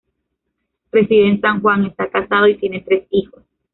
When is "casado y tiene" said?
2.09-2.81